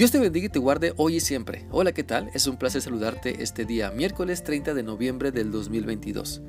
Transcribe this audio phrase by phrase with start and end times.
[0.00, 1.66] Dios te bendiga y te guarde hoy y siempre.
[1.70, 2.30] Hola, ¿qué tal?
[2.32, 6.40] Es un placer saludarte este día, miércoles 30 de noviembre del 2022.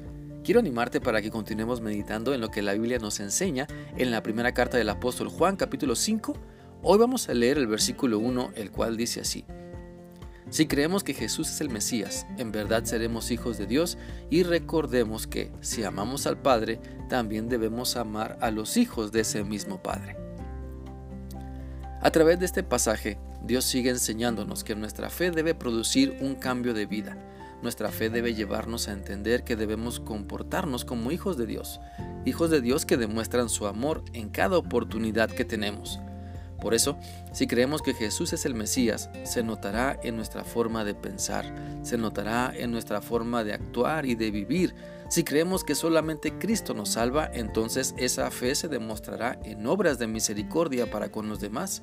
[0.41, 3.67] Quiero animarte para que continuemos meditando en lo que la Biblia nos enseña
[3.97, 6.33] en la primera carta del apóstol Juan capítulo 5.
[6.81, 9.43] Hoy vamos a leer el versículo 1, el cual dice así.
[10.49, 13.97] Si creemos que Jesús es el Mesías, en verdad seremos hijos de Dios
[14.29, 19.43] y recordemos que si amamos al Padre, también debemos amar a los hijos de ese
[19.43, 20.30] mismo Padre.
[22.03, 26.73] A través de este pasaje, Dios sigue enseñándonos que nuestra fe debe producir un cambio
[26.73, 27.15] de vida.
[27.61, 31.79] Nuestra fe debe llevarnos a entender que debemos comportarnos como hijos de Dios,
[32.25, 35.99] hijos de Dios que demuestran su amor en cada oportunidad que tenemos.
[36.61, 36.95] Por eso,
[37.33, 41.43] si creemos que Jesús es el Mesías, se notará en nuestra forma de pensar,
[41.81, 44.75] se notará en nuestra forma de actuar y de vivir.
[45.09, 50.05] Si creemos que solamente Cristo nos salva, entonces esa fe se demostrará en obras de
[50.05, 51.81] misericordia para con los demás.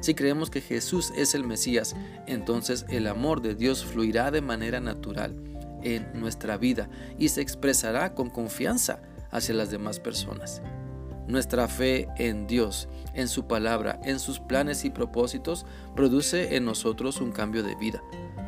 [0.00, 4.78] Si creemos que Jesús es el Mesías, entonces el amor de Dios fluirá de manera
[4.78, 5.34] natural
[5.82, 10.60] en nuestra vida y se expresará con confianza hacia las demás personas.
[11.28, 17.20] Nuestra fe en Dios, en su palabra, en sus planes y propósitos, produce en nosotros
[17.20, 18.02] un cambio de vida.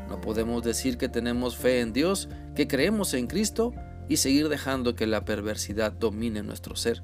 [0.09, 3.75] No podemos decir que tenemos fe en Dios, que creemos en Cristo
[4.09, 7.03] y seguir dejando que la perversidad domine nuestro ser.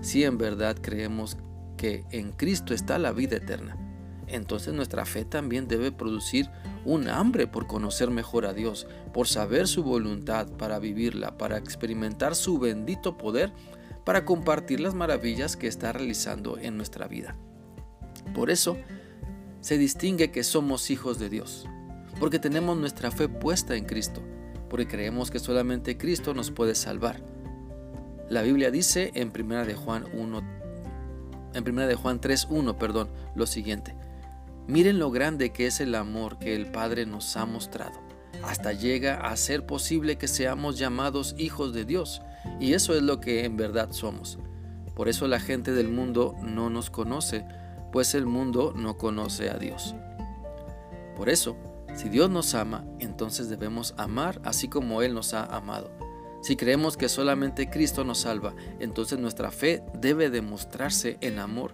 [0.00, 1.36] Si en verdad creemos
[1.76, 3.76] que en Cristo está la vida eterna,
[4.26, 6.50] entonces nuestra fe también debe producir
[6.84, 12.34] un hambre por conocer mejor a Dios, por saber su voluntad para vivirla, para experimentar
[12.34, 13.52] su bendito poder,
[14.04, 17.36] para compartir las maravillas que está realizando en nuestra vida.
[18.34, 18.76] Por eso
[19.60, 21.66] se distingue que somos hijos de Dios,
[22.20, 24.22] porque tenemos nuestra fe puesta en Cristo,
[24.68, 27.22] porque creemos que solamente Cristo nos puede salvar.
[28.28, 30.64] La Biblia dice en 1 de Juan 1
[31.54, 33.94] en 1 de Juan 3:1, perdón, lo siguiente:
[34.66, 38.00] Miren lo grande que es el amor que el Padre nos ha mostrado.
[38.42, 42.22] Hasta llega a ser posible que seamos llamados hijos de Dios,
[42.60, 44.38] y eso es lo que en verdad somos.
[44.94, 47.44] Por eso la gente del mundo no nos conoce,
[47.92, 49.94] pues el mundo no conoce a Dios.
[51.16, 51.56] Por eso,
[51.94, 55.90] si Dios nos ama, entonces debemos amar así como Él nos ha amado.
[56.42, 61.72] Si creemos que solamente Cristo nos salva, entonces nuestra fe debe demostrarse en amor,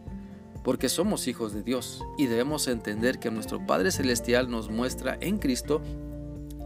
[0.62, 5.38] porque somos hijos de Dios y debemos entender que nuestro Padre Celestial nos muestra en
[5.38, 5.82] Cristo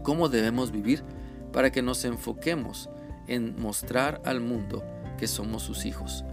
[0.03, 1.03] cómo debemos vivir
[1.51, 2.89] para que nos enfoquemos
[3.27, 4.83] en mostrar al mundo
[5.17, 6.23] que somos sus hijos.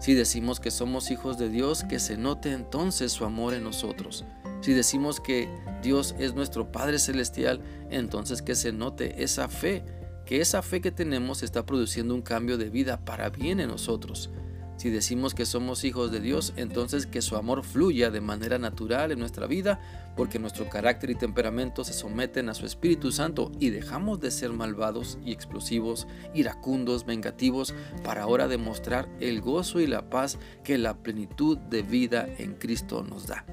[0.00, 4.24] Si decimos que somos hijos de Dios, que se note entonces su amor en nosotros.
[4.60, 5.48] Si decimos que
[5.82, 7.60] Dios es nuestro Padre Celestial,
[7.90, 9.84] entonces que se note esa fe
[10.24, 14.30] que esa fe que tenemos está produciendo un cambio de vida para bien en nosotros.
[14.76, 19.12] Si decimos que somos hijos de Dios, entonces que su amor fluya de manera natural
[19.12, 19.80] en nuestra vida,
[20.16, 24.50] porque nuestro carácter y temperamento se someten a su Espíritu Santo y dejamos de ser
[24.50, 31.02] malvados y explosivos, iracundos, vengativos, para ahora demostrar el gozo y la paz que la
[31.02, 33.44] plenitud de vida en Cristo nos da.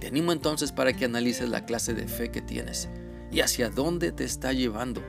[0.00, 2.88] Te animo entonces para que analices la clase de fe que tienes
[3.32, 5.02] y hacia dónde te está llevando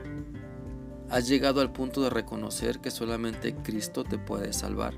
[1.10, 4.94] ¿Has llegado al punto de reconocer que solamente Cristo te puede salvar?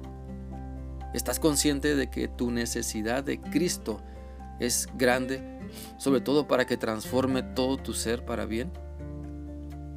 [1.15, 3.99] ¿Estás consciente de que tu necesidad de Cristo
[4.61, 5.43] es grande,
[5.97, 8.71] sobre todo para que transforme todo tu ser para bien?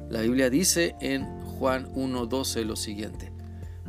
[0.08, 1.26] La Biblia dice en
[1.58, 3.30] Juan 1.12 lo siguiente,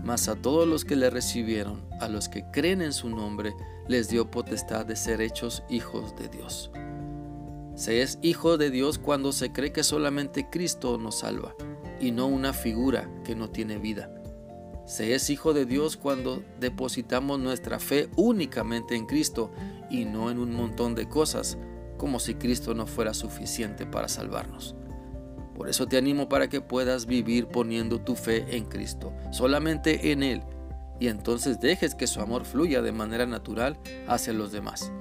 [0.03, 3.53] mas a todos los que le recibieron, a los que creen en su nombre,
[3.87, 6.71] les dio potestad de ser hechos hijos de Dios.
[7.75, 11.55] Se es hijo de Dios cuando se cree que solamente Cristo nos salva
[12.00, 14.12] y no una figura que no tiene vida.
[14.85, 19.52] Se es hijo de Dios cuando depositamos nuestra fe únicamente en Cristo
[19.90, 21.58] y no en un montón de cosas,
[21.97, 24.75] como si Cristo no fuera suficiente para salvarnos.
[25.56, 30.24] Por eso te animo para que puedas vivir poniendo tu fe en Cristo, solamente en
[30.24, 30.44] Él,
[31.00, 33.78] y entonces dejes que su amor fluya de manera natural
[34.08, 34.91] hacia los demás.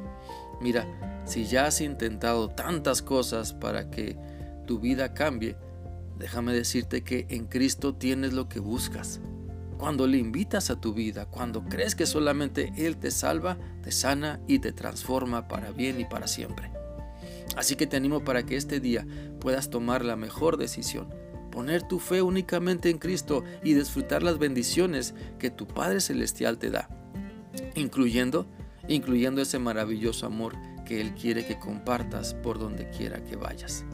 [0.60, 0.86] Mira,
[1.26, 4.16] si ya has intentado tantas cosas para que
[4.66, 5.56] tu vida cambie,
[6.18, 9.20] Déjame decirte que en Cristo tienes lo que buscas.
[9.78, 14.40] Cuando le invitas a tu vida, cuando crees que solamente Él te salva, te sana
[14.48, 16.70] y te transforma para bien y para siempre.
[17.56, 19.06] Así que te animo para que este día
[19.40, 21.08] puedas tomar la mejor decisión,
[21.50, 26.70] poner tu fe únicamente en Cristo y disfrutar las bendiciones que tu Padre Celestial te
[26.70, 26.88] da,
[27.74, 28.46] incluyendo,
[28.88, 30.54] incluyendo ese maravilloso amor
[30.86, 33.84] que Él quiere que compartas por donde quiera que vayas.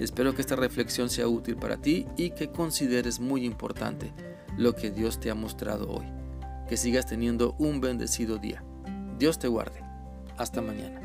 [0.00, 4.12] Espero que esta reflexión sea útil para ti y que consideres muy importante
[4.56, 6.06] lo que Dios te ha mostrado hoy.
[6.68, 8.64] Que sigas teniendo un bendecido día.
[9.18, 9.82] Dios te guarde.
[10.38, 11.02] Hasta mañana.